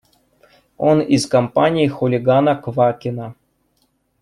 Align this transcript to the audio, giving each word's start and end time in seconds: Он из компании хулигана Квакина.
Он 0.79 0.99
из 0.99 1.27
компании 1.27 1.87
хулигана 1.87 2.55
Квакина. 2.55 3.35